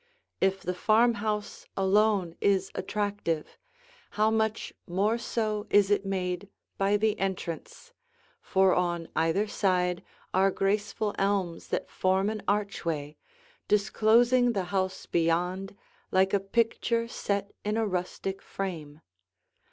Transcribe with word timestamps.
If 0.39 0.61
the 0.63 0.73
farmhouse 0.73 1.67
alone 1.77 2.35
is 2.41 2.71
attractive, 2.73 3.59
how 4.17 4.31
much 4.31 4.73
more 4.87 5.19
so 5.19 5.67
is 5.69 5.91
it 5.91 6.07
made 6.07 6.49
by 6.79 6.97
the 6.97 7.19
entrance, 7.19 7.93
for 8.41 8.73
on 8.73 9.09
either 9.15 9.45
side 9.45 10.03
are 10.33 10.49
graceful 10.49 11.13
elms 11.19 11.67
that 11.67 11.87
form 11.91 12.31
an 12.31 12.41
archway, 12.47 13.15
disclosing 13.67 14.53
the 14.53 14.63
house 14.73 15.05
beyond 15.05 15.77
like 16.09 16.33
a 16.33 16.39
picture 16.39 17.07
set 17.07 17.53
in 17.63 17.77
a 17.77 17.85
rustic 17.85 18.41
frame. 18.41 19.01